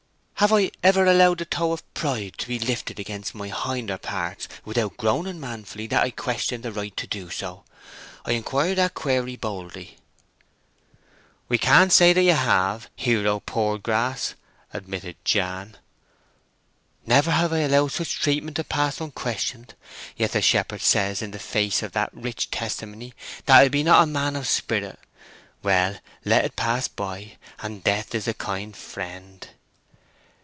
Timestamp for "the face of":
21.29-21.91